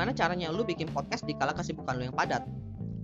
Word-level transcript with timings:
gimana 0.00 0.16
caranya 0.16 0.48
lu 0.48 0.64
bikin 0.64 0.88
podcast 0.96 1.28
di 1.28 1.36
kala 1.36 1.52
kesibukan 1.52 1.92
lu 2.00 2.08
yang 2.08 2.16
padat. 2.16 2.40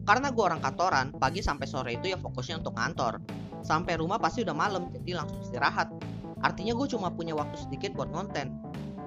Karena 0.09 0.33
gue 0.33 0.41
orang 0.41 0.65
kantoran, 0.65 1.13
pagi 1.13 1.45
sampai 1.45 1.69
sore 1.69 2.01
itu 2.01 2.09
ya 2.09 2.17
fokusnya 2.17 2.65
untuk 2.65 2.73
kantor. 2.73 3.21
Sampai 3.61 4.01
rumah 4.01 4.17
pasti 4.17 4.49
udah 4.49 4.57
malam, 4.57 4.89
jadi 4.97 5.21
langsung 5.21 5.45
istirahat. 5.45 5.93
Artinya 6.41 6.73
gue 6.73 6.89
cuma 6.89 7.13
punya 7.13 7.37
waktu 7.37 7.53
sedikit 7.69 7.93
buat 7.93 8.09
konten. 8.17 8.49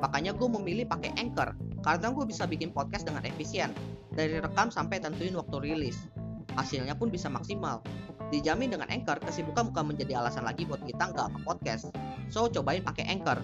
Makanya 0.06 0.38
gue 0.38 0.46
memilih 0.46 0.86
pakai 0.86 1.18
Anchor, 1.18 1.58
karena 1.82 2.14
gue 2.14 2.30
bisa 2.30 2.46
bikin 2.46 2.70
podcast 2.70 3.10
dengan 3.10 3.26
efisien. 3.26 3.74
Dari 4.14 4.38
rekam 4.38 4.70
sampai 4.70 5.02
tentuin 5.02 5.34
waktu 5.34 5.58
rilis. 5.58 5.98
Hasilnya 6.54 6.94
pun 6.94 7.10
bisa 7.10 7.26
maksimal. 7.26 7.82
Dijamin 8.30 8.70
dengan 8.70 8.86
Anchor, 8.94 9.18
kesibukan 9.18 9.74
bukan 9.74 9.98
menjadi 9.98 10.22
alasan 10.22 10.46
lagi 10.46 10.62
buat 10.70 10.86
kita 10.86 11.10
nggak 11.10 11.34
ke 11.34 11.40
podcast. 11.42 11.90
So, 12.30 12.54
cobain 12.54 12.86
pakai 12.86 13.10
Anchor. 13.10 13.42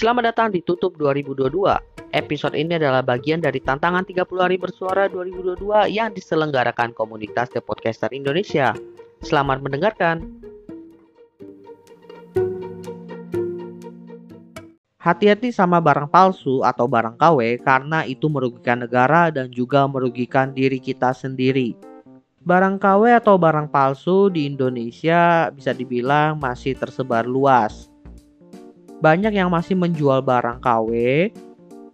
Selamat 0.00 0.32
datang 0.32 0.48
di 0.48 0.64
Tutup 0.64 0.96
2022. 0.96 1.60
Episode 2.16 2.56
ini 2.56 2.80
adalah 2.80 3.04
bagian 3.04 3.36
dari 3.36 3.60
tantangan 3.60 4.00
30 4.08 4.24
hari 4.40 4.56
bersuara 4.56 5.12
2022 5.12 5.92
yang 5.92 6.08
diselenggarakan 6.16 6.96
komunitas 6.96 7.52
The 7.52 7.60
Podcaster 7.60 8.08
Indonesia. 8.16 8.72
Selamat 9.20 9.60
mendengarkan. 9.60 10.24
Hati-hati 14.96 15.52
sama 15.52 15.84
barang 15.84 16.08
palsu 16.08 16.64
atau 16.64 16.88
barang 16.88 17.20
KW 17.20 17.60
karena 17.60 18.00
itu 18.08 18.32
merugikan 18.32 18.80
negara 18.80 19.28
dan 19.28 19.52
juga 19.52 19.84
merugikan 19.84 20.56
diri 20.56 20.80
kita 20.80 21.12
sendiri. 21.12 21.76
Barang 22.40 22.80
KW 22.80 23.20
atau 23.20 23.36
barang 23.36 23.68
palsu 23.68 24.32
di 24.32 24.48
Indonesia 24.48 25.52
bisa 25.52 25.76
dibilang 25.76 26.40
masih 26.40 26.72
tersebar 26.72 27.28
luas. 27.28 27.89
Banyak 29.00 29.32
yang 29.32 29.48
masih 29.48 29.76
menjual 29.76 30.20
barang 30.20 30.60
KW 30.60 30.90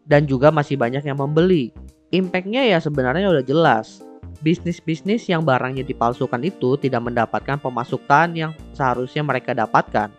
dan 0.06 0.26
juga 0.26 0.50
masih 0.50 0.74
banyak 0.74 1.06
yang 1.06 1.18
membeli. 1.18 1.70
Impactnya 2.10 2.66
ya 2.66 2.78
sebenarnya 2.82 3.30
udah 3.30 3.44
jelas. 3.46 4.02
Bisnis-bisnis 4.42 5.26
yang 5.30 5.42
barangnya 5.46 5.86
dipalsukan 5.86 6.42
itu 6.44 6.76
tidak 6.76 7.02
mendapatkan 7.06 7.56
pemasukan 7.56 8.36
yang 8.36 8.52
seharusnya 8.76 9.24
mereka 9.24 9.56
dapatkan 9.56 10.12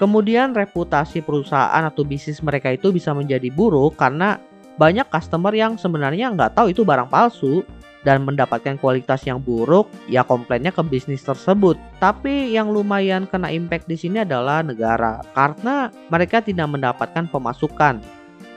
Kemudian 0.00 0.56
reputasi 0.56 1.20
perusahaan 1.20 1.84
atau 1.84 2.08
bisnis 2.08 2.40
mereka 2.40 2.72
itu 2.72 2.88
bisa 2.88 3.12
menjadi 3.12 3.52
buruk 3.52 4.00
karena 4.00 4.40
banyak 4.80 5.04
customer 5.12 5.52
yang 5.52 5.76
sebenarnya 5.76 6.32
nggak 6.32 6.56
tahu 6.56 6.72
itu 6.72 6.88
barang 6.88 7.12
palsu 7.12 7.60
dan 8.06 8.24
mendapatkan 8.24 8.80
kualitas 8.80 9.24
yang 9.28 9.40
buruk, 9.40 9.88
ya 10.08 10.24
komplainnya 10.24 10.72
ke 10.72 10.80
bisnis 10.84 11.24
tersebut. 11.24 11.76
Tapi 12.00 12.52
yang 12.52 12.72
lumayan 12.72 13.28
kena 13.28 13.52
impact 13.52 13.88
di 13.88 13.96
sini 13.96 14.24
adalah 14.24 14.64
negara 14.64 15.20
karena 15.36 15.92
mereka 16.08 16.40
tidak 16.40 16.68
mendapatkan 16.70 17.28
pemasukan. 17.28 18.00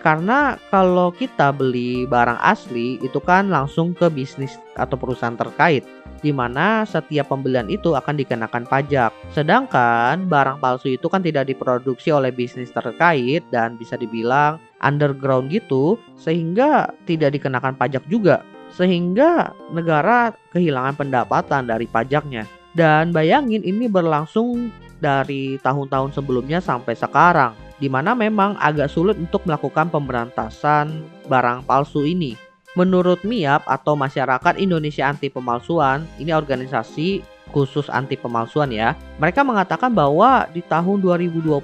Karena 0.04 0.60
kalau 0.68 1.16
kita 1.16 1.56
beli 1.56 2.04
barang 2.04 2.36
asli 2.44 3.00
itu 3.00 3.24
kan 3.24 3.48
langsung 3.48 3.96
ke 3.96 4.12
bisnis 4.12 4.60
atau 4.76 5.00
perusahaan 5.00 5.40
terkait 5.40 5.88
di 6.24 6.32
mana 6.32 6.88
setiap 6.88 7.32
pembelian 7.32 7.68
itu 7.68 7.96
akan 7.96 8.16
dikenakan 8.16 8.68
pajak. 8.68 9.12
Sedangkan 9.36 10.28
barang 10.28 10.64
palsu 10.64 10.96
itu 10.96 11.12
kan 11.12 11.20
tidak 11.20 11.52
diproduksi 11.52 12.12
oleh 12.16 12.32
bisnis 12.32 12.72
terkait 12.72 13.44
dan 13.52 13.76
bisa 13.76 14.00
dibilang 14.00 14.60
underground 14.80 15.52
gitu, 15.52 16.00
sehingga 16.16 16.92
tidak 17.04 17.36
dikenakan 17.36 17.76
pajak 17.76 18.04
juga. 18.08 18.44
Sehingga 18.74 19.54
negara 19.70 20.34
kehilangan 20.52 20.98
pendapatan 20.98 21.70
dari 21.70 21.86
pajaknya. 21.86 22.50
Dan 22.74 23.14
bayangin 23.14 23.62
ini 23.62 23.86
berlangsung 23.86 24.74
dari 24.98 25.62
tahun-tahun 25.62 26.18
sebelumnya 26.18 26.58
sampai 26.58 26.98
sekarang, 26.98 27.54
di 27.78 27.86
mana 27.86 28.18
memang 28.18 28.58
agak 28.58 28.90
sulit 28.90 29.14
untuk 29.20 29.46
melakukan 29.46 29.94
pemberantasan 29.94 31.06
barang 31.30 31.70
palsu 31.70 32.02
ini. 32.02 32.34
Menurut 32.74 33.22
MIAP 33.22 33.70
atau 33.70 33.94
Masyarakat 33.94 34.58
Indonesia 34.58 35.06
Anti 35.06 35.30
Pemalsuan, 35.30 36.10
ini 36.18 36.34
organisasi 36.34 37.22
khusus 37.54 37.86
anti 37.94 38.18
pemalsuan 38.18 38.74
ya. 38.74 38.98
Mereka 39.22 39.46
mengatakan 39.46 39.94
bahwa 39.94 40.50
di 40.50 40.66
tahun 40.66 41.06
2020 41.06 41.62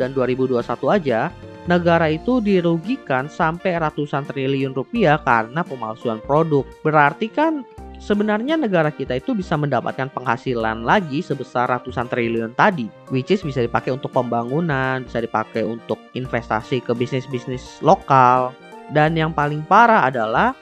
dan 0.00 0.16
2021 0.16 0.64
aja 0.88 1.28
negara 1.66 2.10
itu 2.10 2.38
dirugikan 2.42 3.30
sampai 3.30 3.78
ratusan 3.78 4.26
triliun 4.26 4.74
rupiah 4.74 5.18
karena 5.22 5.66
pemalsuan 5.66 6.22
produk. 6.22 6.62
Berarti 6.86 7.26
kan 7.30 7.66
sebenarnya 7.98 8.54
negara 8.54 8.90
kita 8.94 9.18
itu 9.18 9.34
bisa 9.34 9.58
mendapatkan 9.58 10.10
penghasilan 10.10 10.86
lagi 10.86 11.20
sebesar 11.20 11.70
ratusan 11.70 12.06
triliun 12.06 12.54
tadi, 12.54 12.86
which 13.10 13.34
is 13.34 13.42
bisa 13.42 13.62
dipakai 13.62 13.94
untuk 13.94 14.14
pembangunan, 14.14 15.02
bisa 15.04 15.18
dipakai 15.22 15.66
untuk 15.66 15.98
investasi 16.14 16.80
ke 16.80 16.94
bisnis-bisnis 16.94 17.82
lokal, 17.82 18.54
dan 18.94 19.18
yang 19.18 19.34
paling 19.34 19.66
parah 19.66 20.06
adalah 20.06 20.54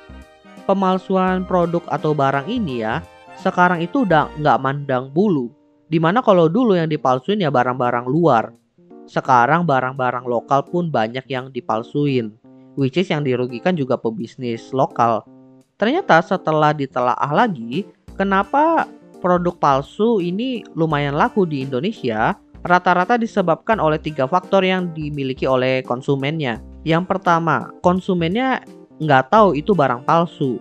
pemalsuan 0.65 1.45
produk 1.45 1.85
atau 1.93 2.17
barang 2.17 2.49
ini 2.49 2.81
ya, 2.81 3.05
sekarang 3.37 3.85
itu 3.85 4.09
udah 4.09 4.33
nggak 4.41 4.59
mandang 4.63 5.13
bulu. 5.13 5.53
Di 5.85 6.01
mana 6.01 6.25
kalau 6.25 6.49
dulu 6.49 6.73
yang 6.73 6.89
dipalsuin 6.89 7.45
ya 7.45 7.53
barang-barang 7.53 8.09
luar. 8.09 8.57
Sekarang 9.05 9.69
barang-barang 9.69 10.25
lokal 10.25 10.65
pun 10.65 10.89
banyak 10.89 11.25
yang 11.29 11.53
dipalsuin. 11.53 12.33
Which 12.75 12.99
is 12.99 13.13
yang 13.13 13.23
dirugikan 13.23 13.79
juga 13.79 13.95
pebisnis 13.95 14.75
lokal. 14.75 15.23
Ternyata 15.79 16.19
setelah 16.23 16.75
ditelaah 16.75 17.31
lagi, 17.31 17.87
kenapa 18.19 18.89
produk 19.23 19.55
palsu 19.57 20.19
ini 20.19 20.67
lumayan 20.75 21.15
laku 21.15 21.47
di 21.47 21.63
Indonesia 21.63 22.35
rata-rata 22.65 23.21
disebabkan 23.21 23.77
oleh 23.77 24.01
tiga 24.01 24.25
faktor 24.25 24.65
yang 24.65 24.91
dimiliki 24.97 25.45
oleh 25.45 25.85
konsumennya. 25.85 26.59
Yang 26.83 27.05
pertama, 27.15 27.71
konsumennya 27.85 28.65
nggak 28.99 29.31
tahu 29.31 29.55
itu 29.55 29.77
barang 29.77 30.03
palsu. 30.09 30.59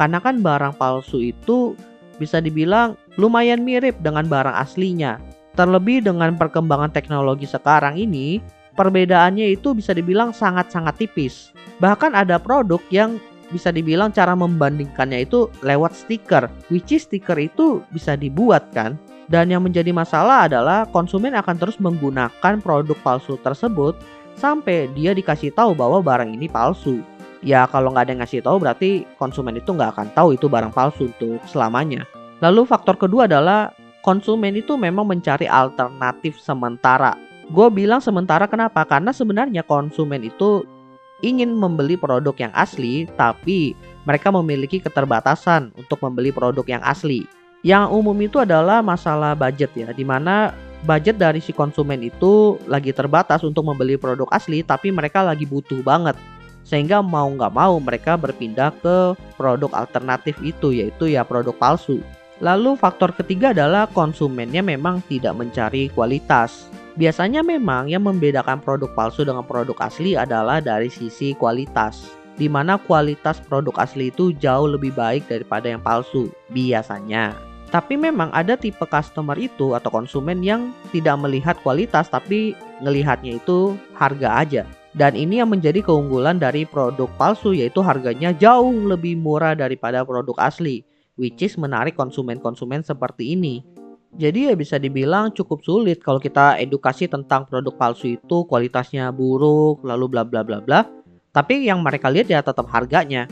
Karena 0.00 0.18
kan 0.18 0.40
barang 0.40 0.80
palsu 0.80 1.20
itu 1.20 1.76
bisa 2.16 2.40
dibilang 2.40 2.96
lumayan 3.20 3.60
mirip 3.60 4.00
dengan 4.00 4.24
barang 4.24 4.56
aslinya. 4.56 5.20
Terlebih 5.52 6.00
dengan 6.04 6.32
perkembangan 6.36 6.92
teknologi 6.92 7.44
sekarang 7.44 8.00
ini, 8.00 8.40
perbedaannya 8.72 9.52
itu 9.52 9.76
bisa 9.76 9.92
dibilang 9.92 10.32
sangat-sangat 10.32 10.96
tipis. 10.96 11.52
Bahkan 11.80 12.16
ada 12.16 12.40
produk 12.40 12.80
yang 12.88 13.20
bisa 13.52 13.68
dibilang 13.68 14.08
cara 14.16 14.32
membandingkannya 14.32 15.28
itu 15.28 15.52
lewat 15.60 15.92
stiker, 15.92 16.48
which 16.72 16.88
is 16.96 17.04
stiker 17.04 17.36
itu 17.36 17.84
bisa 17.92 18.16
dibuat 18.16 18.72
kan 18.72 18.96
dan 19.32 19.48
yang 19.48 19.64
menjadi 19.64 19.96
masalah 19.96 20.44
adalah 20.44 20.84
konsumen 20.90 21.32
akan 21.32 21.56
terus 21.56 21.80
menggunakan 21.80 22.60
produk 22.60 22.98
palsu 23.00 23.40
tersebut 23.40 23.96
sampai 24.36 24.92
dia 24.92 25.16
dikasih 25.16 25.56
tahu 25.56 25.72
bahwa 25.72 26.04
barang 26.04 26.32
ini 26.32 26.52
palsu. 26.52 27.00
Ya 27.42 27.66
kalau 27.66 27.90
nggak 27.90 28.06
ada 28.06 28.12
yang 28.12 28.20
ngasih 28.22 28.44
tahu 28.44 28.56
berarti 28.62 28.90
konsumen 29.18 29.58
itu 29.58 29.72
nggak 29.74 29.98
akan 29.98 30.08
tahu 30.14 30.36
itu 30.36 30.46
barang 30.52 30.70
palsu 30.76 31.10
untuk 31.10 31.40
selamanya. 31.48 32.06
Lalu 32.44 32.66
faktor 32.66 33.00
kedua 33.00 33.24
adalah 33.24 33.70
konsumen 34.02 34.58
itu 34.58 34.74
memang 34.74 35.06
mencari 35.06 35.46
alternatif 35.46 36.36
sementara. 36.42 37.14
Gue 37.50 37.70
bilang 37.70 38.02
sementara 38.02 38.50
kenapa? 38.50 38.82
Karena 38.84 39.14
sebenarnya 39.14 39.62
konsumen 39.62 40.26
itu 40.26 40.66
ingin 41.22 41.54
membeli 41.54 41.94
produk 41.94 42.34
yang 42.34 42.52
asli, 42.52 43.06
tapi 43.14 43.78
mereka 44.02 44.34
memiliki 44.34 44.82
keterbatasan 44.82 45.70
untuk 45.78 46.02
membeli 46.02 46.34
produk 46.34 46.66
yang 46.66 46.82
asli. 46.82 47.24
Yang 47.62 47.94
umum 47.94 48.18
itu 48.18 48.42
adalah 48.42 48.82
masalah 48.82 49.38
budget 49.38 49.70
ya, 49.78 49.94
di 49.94 50.02
mana 50.02 50.50
budget 50.82 51.14
dari 51.14 51.38
si 51.38 51.54
konsumen 51.54 52.02
itu 52.02 52.58
lagi 52.66 52.90
terbatas 52.90 53.46
untuk 53.46 53.62
membeli 53.70 53.94
produk 53.94 54.26
asli, 54.34 54.66
tapi 54.66 54.90
mereka 54.90 55.22
lagi 55.22 55.46
butuh 55.46 55.78
banget. 55.86 56.18
Sehingga 56.66 56.98
mau 57.02 57.30
nggak 57.30 57.54
mau 57.54 57.78
mereka 57.78 58.18
berpindah 58.18 58.74
ke 58.82 59.14
produk 59.38 59.70
alternatif 59.78 60.34
itu, 60.42 60.74
yaitu 60.74 61.14
ya 61.14 61.22
produk 61.22 61.54
palsu. 61.54 62.02
Lalu 62.42 62.74
faktor 62.74 63.14
ketiga 63.14 63.54
adalah 63.54 63.86
konsumennya 63.86 64.66
memang 64.66 64.98
tidak 65.06 65.38
mencari 65.38 65.86
kualitas. 65.94 66.66
Biasanya 66.98 67.46
memang 67.46 67.86
yang 67.86 68.02
membedakan 68.02 68.58
produk 68.58 68.90
palsu 68.98 69.22
dengan 69.22 69.46
produk 69.46 69.78
asli 69.78 70.18
adalah 70.18 70.58
dari 70.58 70.90
sisi 70.90 71.38
kualitas 71.38 72.18
di 72.36 72.50
mana 72.50 72.80
kualitas 72.80 73.38
produk 73.44 73.86
asli 73.86 74.10
itu 74.10 74.34
jauh 74.36 74.66
lebih 74.66 74.90
baik 74.96 75.28
daripada 75.30 75.70
yang 75.70 75.78
palsu 75.78 76.34
biasanya. 76.50 77.38
Tapi 77.72 77.96
memang 77.96 78.28
ada 78.36 78.52
tipe 78.58 78.84
customer 78.84 79.38
itu 79.40 79.72
atau 79.72 79.88
konsumen 79.88 80.44
yang 80.44 80.76
tidak 80.92 81.16
melihat 81.22 81.56
kualitas 81.64 82.10
tapi 82.12 82.52
ngelihatnya 82.84 83.40
itu 83.40 83.78
harga 83.96 84.44
aja. 84.44 84.62
Dan 84.92 85.16
ini 85.16 85.40
yang 85.40 85.48
menjadi 85.48 85.80
keunggulan 85.80 86.36
dari 86.36 86.68
produk 86.68 87.08
palsu 87.16 87.56
yaitu 87.56 87.80
harganya 87.80 88.36
jauh 88.36 88.76
lebih 88.76 89.16
murah 89.16 89.56
daripada 89.56 90.04
produk 90.04 90.36
asli. 90.36 90.84
Which 91.22 91.46
is 91.46 91.54
menarik 91.54 91.94
konsumen-konsumen 91.94 92.82
seperti 92.82 93.38
ini. 93.38 93.62
Jadi 94.18 94.50
ya 94.50 94.58
bisa 94.58 94.76
dibilang 94.76 95.30
cukup 95.30 95.62
sulit 95.62 96.02
kalau 96.02 96.18
kita 96.18 96.58
edukasi 96.58 97.06
tentang 97.06 97.46
produk 97.46 97.72
palsu 97.78 98.18
itu 98.18 98.42
kualitasnya 98.44 99.14
buruk 99.14 99.86
lalu 99.86 100.10
bla 100.10 100.26
bla 100.26 100.42
bla 100.42 100.58
bla. 100.58 100.82
Tapi 101.30 101.64
yang 101.64 101.80
mereka 101.80 102.10
lihat 102.10 102.28
ya 102.28 102.42
tetap 102.42 102.66
harganya 102.74 103.30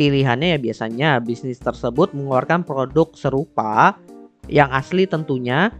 pilihannya 0.00 0.56
ya 0.56 0.58
biasanya 0.58 1.10
bisnis 1.20 1.60
tersebut 1.60 2.16
mengeluarkan 2.16 2.64
produk 2.64 3.12
serupa 3.12 3.98
yang 4.48 4.72
asli 4.72 5.04
tentunya, 5.04 5.70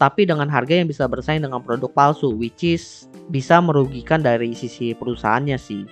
tapi 0.00 0.26
dengan 0.26 0.48
harga 0.48 0.74
yang 0.74 0.88
bisa 0.88 1.04
bersaing 1.06 1.44
dengan 1.44 1.62
produk 1.62 1.92
palsu, 1.92 2.32
which 2.34 2.64
is 2.64 3.06
bisa 3.28 3.60
merugikan 3.60 4.24
dari 4.24 4.56
sisi 4.56 4.96
perusahaannya 4.96 5.58
sih. 5.60 5.84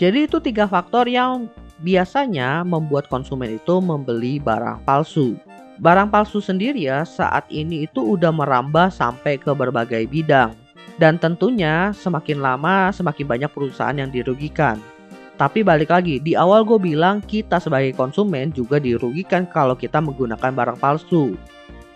Jadi 0.00 0.26
itu 0.26 0.40
tiga 0.40 0.64
faktor 0.64 1.06
yang 1.06 1.46
biasanya 1.80 2.62
membuat 2.62 3.08
konsumen 3.08 3.56
itu 3.56 3.80
membeli 3.80 4.36
barang 4.40 4.84
palsu. 4.84 5.36
Barang 5.80 6.12
palsu 6.12 6.44
sendiri 6.44 6.84
ya 6.84 7.08
saat 7.08 7.48
ini 7.48 7.88
itu 7.88 8.04
udah 8.04 8.28
merambah 8.28 8.92
sampai 8.92 9.40
ke 9.40 9.48
berbagai 9.56 10.04
bidang. 10.08 10.52
Dan 11.00 11.16
tentunya 11.16 11.96
semakin 11.96 12.44
lama 12.44 12.92
semakin 12.92 13.24
banyak 13.24 13.50
perusahaan 13.50 13.96
yang 13.96 14.12
dirugikan. 14.12 14.76
Tapi 15.40 15.64
balik 15.64 15.88
lagi, 15.88 16.20
di 16.20 16.36
awal 16.36 16.68
gue 16.68 16.76
bilang 16.76 17.24
kita 17.24 17.56
sebagai 17.56 17.96
konsumen 17.96 18.52
juga 18.52 18.76
dirugikan 18.76 19.48
kalau 19.48 19.72
kita 19.72 19.96
menggunakan 19.96 20.52
barang 20.52 20.76
palsu. 20.76 21.32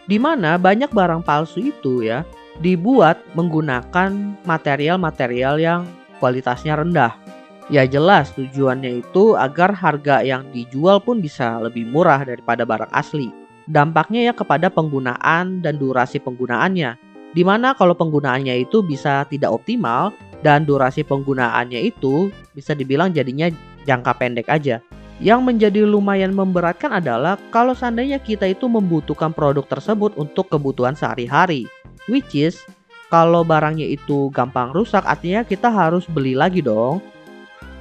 Di 0.09 0.17
mana 0.17 0.57
banyak 0.57 0.89
barang 0.89 1.21
palsu 1.21 1.69
itu 1.69 2.09
ya 2.09 2.25
dibuat 2.65 3.21
menggunakan 3.37 4.41
material-material 4.49 5.61
yang 5.61 5.85
kualitasnya 6.25 6.81
rendah. 6.81 7.24
Ya 7.73 7.89
jelas 7.89 8.37
tujuannya 8.37 9.01
itu 9.01 9.33
agar 9.41 9.73
harga 9.73 10.21
yang 10.21 10.45
dijual 10.53 11.01
pun 11.01 11.25
bisa 11.25 11.57
lebih 11.65 11.89
murah 11.89 12.21
daripada 12.21 12.69
barang 12.69 12.93
asli. 12.93 13.33
Dampaknya 13.65 14.29
ya 14.29 14.33
kepada 14.37 14.69
penggunaan 14.69 15.65
dan 15.65 15.81
durasi 15.81 16.21
penggunaannya. 16.21 17.01
Di 17.33 17.41
mana 17.41 17.73
kalau 17.73 17.97
penggunaannya 17.97 18.69
itu 18.69 18.85
bisa 18.85 19.25
tidak 19.33 19.51
optimal, 19.51 20.13
dan 20.45 20.69
durasi 20.69 21.01
penggunaannya 21.09 21.89
itu 21.89 22.29
bisa 22.53 22.77
dibilang 22.77 23.17
jadinya 23.17 23.49
jangka 23.89 24.13
pendek 24.21 24.47
aja. 24.53 24.85
Yang 25.25 25.41
menjadi 25.41 25.81
lumayan 25.89 26.37
memberatkan 26.37 27.01
adalah 27.01 27.41
kalau 27.49 27.73
seandainya 27.73 28.21
kita 28.21 28.45
itu 28.45 28.69
membutuhkan 28.69 29.33
produk 29.33 29.65
tersebut 29.65 30.13
untuk 30.21 30.53
kebutuhan 30.53 30.93
sehari-hari. 30.93 31.65
Which 32.13 32.37
is 32.37 32.61
kalau 33.09 33.41
barangnya 33.41 33.89
itu 33.89 34.29
gampang 34.37 34.77
rusak 34.77 35.09
artinya 35.09 35.47
kita 35.49 35.73
harus 35.73 36.05
beli 36.05 36.37
lagi 36.37 36.61
dong. 36.61 37.01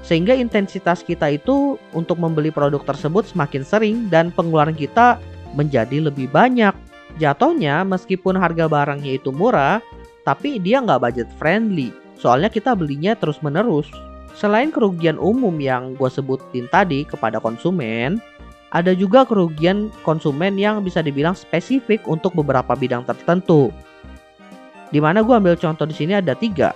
Sehingga 0.03 0.35
intensitas 0.35 1.01
kita 1.01 1.31
itu 1.31 1.79
untuk 1.95 2.19
membeli 2.19 2.51
produk 2.51 2.83
tersebut 2.83 3.23
semakin 3.31 3.63
sering 3.63 3.95
dan 4.11 4.29
pengeluaran 4.35 4.75
kita 4.75 5.17
menjadi 5.55 6.11
lebih 6.11 6.27
banyak. 6.29 6.75
Jatuhnya 7.17 7.87
meskipun 7.87 8.35
harga 8.35 8.67
barangnya 8.67 9.15
itu 9.15 9.31
murah, 9.31 9.79
tapi 10.27 10.59
dia 10.59 10.83
nggak 10.83 10.99
budget 10.99 11.29
friendly 11.39 11.95
Soalnya 12.23 12.47
kita 12.47 12.71
belinya 12.71 13.19
terus-menerus. 13.19 13.91
Selain 14.33 14.71
kerugian 14.71 15.19
umum 15.19 15.59
yang 15.59 15.91
gue 15.99 16.07
sebutin 16.07 16.71
tadi 16.71 17.03
kepada 17.03 17.37
konsumen, 17.43 18.17
ada 18.71 18.95
juga 18.95 19.27
kerugian 19.27 19.91
konsumen 20.01 20.55
yang 20.57 20.81
bisa 20.81 21.03
dibilang 21.03 21.35
spesifik 21.35 22.01
untuk 22.07 22.31
beberapa 22.33 22.73
bidang 22.73 23.03
tertentu. 23.03 23.75
Di 24.89 25.03
mana 25.03 25.19
gue 25.19 25.35
ambil 25.35 25.59
contoh 25.59 25.83
di 25.83 25.93
sini 25.93 26.15
ada 26.15 26.31
tiga, 26.31 26.71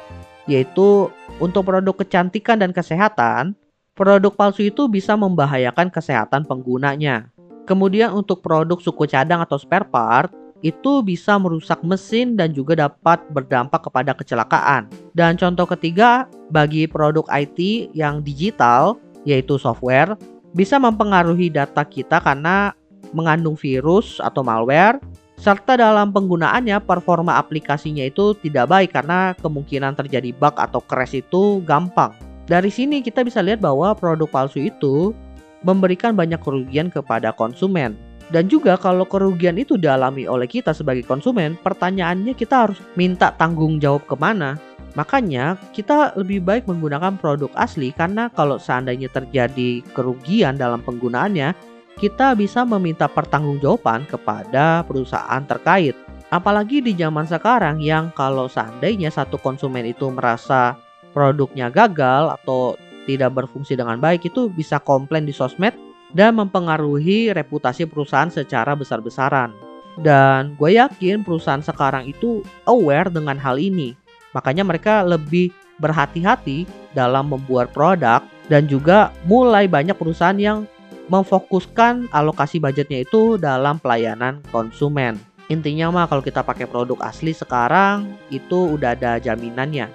yaitu 0.52 1.08
untuk 1.38 1.70
produk 1.70 1.94
kecantikan 1.94 2.58
dan 2.58 2.74
kesehatan, 2.74 3.54
produk 3.94 4.34
palsu 4.34 4.70
itu 4.74 4.90
bisa 4.90 5.14
membahayakan 5.14 5.94
kesehatan 5.94 6.46
penggunanya. 6.50 7.30
Kemudian 7.70 8.16
untuk 8.16 8.42
produk 8.42 8.80
suku 8.82 9.06
cadang 9.06 9.44
atau 9.44 9.60
spare 9.60 9.86
part, 9.86 10.34
itu 10.66 11.06
bisa 11.06 11.38
merusak 11.38 11.78
mesin 11.86 12.34
dan 12.34 12.50
juga 12.50 12.90
dapat 12.90 13.22
berdampak 13.30 13.86
kepada 13.86 14.18
kecelakaan. 14.18 14.90
Dan 15.14 15.38
contoh 15.38 15.70
ketiga, 15.70 16.26
bagi 16.50 16.90
produk 16.90 17.28
IT 17.30 17.92
yang 17.94 18.26
digital, 18.26 18.98
yaitu 19.22 19.62
software, 19.62 20.18
bisa 20.58 20.82
mempengaruhi 20.82 21.54
data 21.54 21.86
kita 21.86 22.18
karena 22.24 22.74
mengandung 23.14 23.54
virus 23.54 24.18
atau 24.18 24.42
malware, 24.42 24.98
serta 25.38 25.78
dalam 25.78 26.10
penggunaannya 26.10 26.82
performa 26.82 27.38
aplikasinya 27.38 28.04
itu 28.04 28.34
tidak 28.42 28.68
baik 28.74 28.90
karena 28.92 29.38
kemungkinan 29.38 29.94
terjadi 29.94 30.34
bug 30.34 30.58
atau 30.58 30.82
crash 30.82 31.22
itu 31.22 31.62
gampang. 31.64 32.12
Dari 32.50 32.74
sini 32.74 33.06
kita 33.06 33.22
bisa 33.22 33.46
lihat 33.46 33.62
bahwa 33.62 33.94
produk 33.94 34.28
palsu 34.28 34.66
itu 34.66 35.14
memberikan 35.62 36.18
banyak 36.18 36.42
kerugian 36.42 36.90
kepada 36.90 37.36
konsumen. 37.36 37.96
Dan 38.28 38.52
juga 38.52 38.76
kalau 38.76 39.08
kerugian 39.08 39.56
itu 39.56 39.80
dialami 39.80 40.28
oleh 40.28 40.52
kita 40.52 40.76
sebagai 40.76 41.08
konsumen, 41.08 41.56
pertanyaannya 41.64 42.36
kita 42.36 42.68
harus 42.68 42.80
minta 43.00 43.32
tanggung 43.40 43.80
jawab 43.80 44.04
ke 44.04 44.16
mana. 44.20 44.60
Makanya 45.00 45.56
kita 45.72 46.12
lebih 46.20 46.44
baik 46.44 46.68
menggunakan 46.68 47.16
produk 47.16 47.54
asli 47.56 47.96
karena 47.96 48.28
kalau 48.34 48.60
seandainya 48.60 49.08
terjadi 49.14 49.80
kerugian 49.96 50.60
dalam 50.60 50.84
penggunaannya, 50.84 51.77
kita 51.98 52.38
bisa 52.38 52.62
meminta 52.64 53.10
pertanggungjawaban 53.10 54.06
kepada 54.06 54.86
perusahaan 54.86 55.42
terkait. 55.44 55.98
Apalagi 56.30 56.84
di 56.84 56.94
zaman 56.94 57.26
sekarang 57.26 57.82
yang 57.82 58.14
kalau 58.14 58.46
seandainya 58.46 59.10
satu 59.10 59.42
konsumen 59.42 59.88
itu 59.88 60.12
merasa 60.14 60.78
produknya 61.16 61.74
gagal 61.74 62.38
atau 62.38 62.78
tidak 63.10 63.34
berfungsi 63.34 63.74
dengan 63.74 63.98
baik 63.98 64.30
itu 64.30 64.52
bisa 64.52 64.78
komplain 64.78 65.26
di 65.26 65.34
sosmed 65.34 65.74
dan 66.14 66.36
mempengaruhi 66.38 67.32
reputasi 67.34 67.88
perusahaan 67.90 68.30
secara 68.30 68.76
besar-besaran. 68.78 69.56
Dan 69.98 70.54
gue 70.60 70.78
yakin 70.78 71.26
perusahaan 71.26 71.64
sekarang 71.64 72.06
itu 72.06 72.46
aware 72.70 73.10
dengan 73.10 73.40
hal 73.42 73.58
ini. 73.58 73.98
Makanya 74.38 74.62
mereka 74.62 75.02
lebih 75.02 75.50
berhati-hati 75.82 76.70
dalam 76.94 77.34
membuat 77.34 77.74
produk 77.74 78.22
dan 78.46 78.70
juga 78.70 79.10
mulai 79.26 79.66
banyak 79.66 79.98
perusahaan 79.98 80.38
yang 80.38 80.70
memfokuskan 81.08 82.12
alokasi 82.12 82.60
budgetnya 82.60 83.04
itu 83.04 83.36
dalam 83.40 83.80
pelayanan 83.80 84.44
konsumen. 84.52 85.20
Intinya 85.48 85.88
mah 85.92 86.06
kalau 86.12 86.20
kita 86.20 86.44
pakai 86.44 86.68
produk 86.68 87.00
asli 87.08 87.32
sekarang 87.32 88.20
itu 88.32 88.76
udah 88.76 88.96
ada 88.96 89.16
jaminannya. 89.20 89.88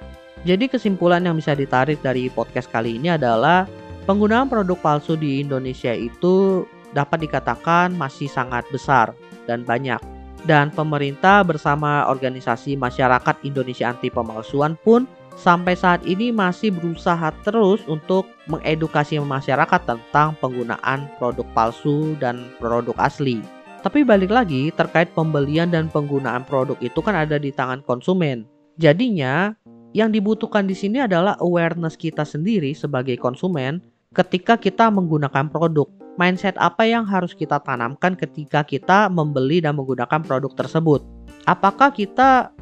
Jadi 0.42 0.66
kesimpulan 0.66 1.22
yang 1.22 1.36
bisa 1.36 1.52
ditarik 1.52 2.00
dari 2.00 2.32
podcast 2.32 2.66
kali 2.72 2.96
ini 2.98 3.14
adalah 3.14 3.68
Penggunaan 4.02 4.50
produk 4.50 4.74
palsu 4.82 5.14
di 5.14 5.38
Indonesia 5.38 5.94
itu 5.94 6.66
dapat 6.90 7.22
dikatakan 7.22 7.94
masih 7.94 8.26
sangat 8.26 8.66
besar 8.74 9.14
dan 9.46 9.62
banyak. 9.62 10.02
Dan 10.42 10.74
pemerintah 10.74 11.46
bersama 11.46 12.10
organisasi 12.10 12.74
masyarakat 12.74 13.46
Indonesia 13.46 13.94
anti 13.94 14.10
pemalsuan 14.10 14.74
pun 14.82 15.06
sampai 15.36 15.74
saat 15.74 16.02
ini 16.06 16.30
masih 16.30 16.72
berusaha 16.72 17.32
terus 17.42 17.82
untuk 17.88 18.28
mengedukasi 18.46 19.18
masyarakat 19.20 19.80
tentang 19.84 20.34
penggunaan 20.38 21.08
produk 21.16 21.46
palsu 21.56 22.14
dan 22.22 22.48
produk 22.58 22.94
asli. 23.00 23.42
Tapi 23.82 24.06
balik 24.06 24.30
lagi 24.30 24.70
terkait 24.78 25.10
pembelian 25.10 25.66
dan 25.66 25.90
penggunaan 25.90 26.46
produk 26.46 26.78
itu 26.78 27.02
kan 27.02 27.18
ada 27.18 27.34
di 27.34 27.50
tangan 27.50 27.82
konsumen. 27.82 28.46
Jadinya 28.78 29.58
yang 29.92 30.14
dibutuhkan 30.14 30.64
di 30.64 30.72
sini 30.72 31.02
adalah 31.02 31.36
awareness 31.42 31.98
kita 31.98 32.22
sendiri 32.22 32.72
sebagai 32.72 33.18
konsumen 33.18 33.82
ketika 34.14 34.54
kita 34.56 34.88
menggunakan 34.88 35.50
produk. 35.50 35.88
Mindset 36.20 36.54
apa 36.60 36.84
yang 36.84 37.08
harus 37.08 37.32
kita 37.32 37.56
tanamkan 37.64 38.12
ketika 38.14 38.60
kita 38.62 39.08
membeli 39.08 39.64
dan 39.64 39.74
menggunakan 39.80 40.20
produk 40.20 40.52
tersebut? 40.52 41.00
Apakah 41.48 41.90
kita 41.90 42.52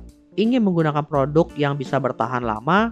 ingin 0.41 0.65
menggunakan 0.65 1.05
produk 1.05 1.53
yang 1.61 1.77
bisa 1.77 2.01
bertahan 2.01 2.41
lama? 2.41 2.89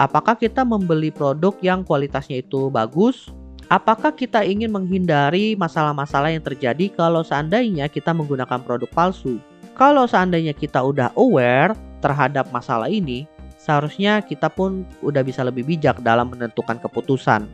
Apakah 0.00 0.40
kita 0.40 0.64
membeli 0.64 1.12
produk 1.12 1.52
yang 1.60 1.84
kualitasnya 1.84 2.40
itu 2.40 2.72
bagus? 2.72 3.28
Apakah 3.68 4.16
kita 4.16 4.40
ingin 4.48 4.72
menghindari 4.72 5.52
masalah-masalah 5.52 6.32
yang 6.32 6.40
terjadi 6.40 6.88
kalau 6.96 7.20
seandainya 7.20 7.84
kita 7.92 8.16
menggunakan 8.16 8.64
produk 8.64 8.88
palsu? 8.88 9.36
Kalau 9.76 10.08
seandainya 10.08 10.56
kita 10.56 10.80
udah 10.80 11.12
aware 11.20 11.76
terhadap 12.00 12.48
masalah 12.48 12.88
ini, 12.88 13.28
seharusnya 13.60 14.24
kita 14.24 14.48
pun 14.48 14.88
udah 15.04 15.20
bisa 15.20 15.44
lebih 15.44 15.68
bijak 15.68 16.00
dalam 16.00 16.32
menentukan 16.32 16.80
keputusan. 16.80 17.44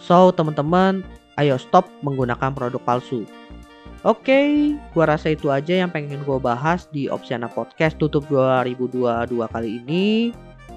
So, 0.00 0.32
teman-teman, 0.32 1.04
ayo 1.36 1.60
stop 1.60 1.84
menggunakan 2.00 2.56
produk 2.56 2.80
palsu. 2.80 3.28
Oke, 4.06 4.30
okay, 4.30 4.48
gua 4.94 5.10
rasa 5.10 5.34
itu 5.34 5.50
aja 5.50 5.74
yang 5.74 5.90
pengen 5.90 6.22
gua 6.22 6.38
bahas 6.38 6.86
di 6.94 7.10
Opsiana 7.10 7.50
Podcast 7.50 7.98
tutup 7.98 8.22
2022 8.30 9.42
kali 9.50 9.82
ini. 9.82 10.30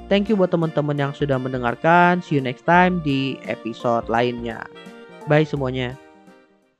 Thank 0.09 0.27
you 0.27 0.35
buat 0.35 0.49
teman-teman 0.49 0.97
yang 0.97 1.13
sudah 1.13 1.37
mendengarkan. 1.37 2.19
See 2.19 2.35
you 2.35 2.43
next 2.43 2.65
time 2.65 2.99
di 3.05 3.37
episode 3.45 4.09
lainnya. 4.09 4.65
Bye 5.29 5.45
semuanya. 5.45 6.10